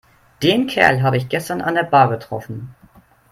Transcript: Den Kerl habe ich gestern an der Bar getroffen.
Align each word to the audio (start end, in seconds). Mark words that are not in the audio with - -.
Den 0.41 0.65
Kerl 0.65 1.03
habe 1.03 1.17
ich 1.17 1.29
gestern 1.29 1.61
an 1.61 1.75
der 1.75 1.83
Bar 1.83 2.09
getroffen. 2.09 2.73